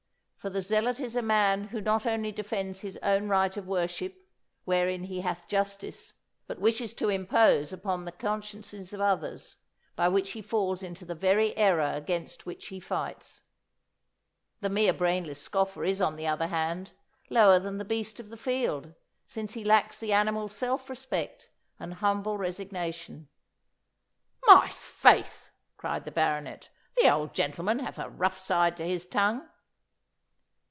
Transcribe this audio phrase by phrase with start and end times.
[0.41, 4.27] For the zealot is a man who not only defends his own right of worship,
[4.65, 6.15] wherein he hath justice,
[6.47, 9.57] but wishes to impose upon the consciences of others,
[9.95, 13.43] by which he falls into the very error against which he fights.
[14.61, 16.89] The mere brainless scoffer is, on the other hand,
[17.29, 18.95] lower than the beast of the field,
[19.27, 23.27] since he lacks the animal's self respect and humble resignation."'
[24.47, 29.47] 'My faith!' cried the Baronet, 'the old gentleman hath a rough side to his tongue.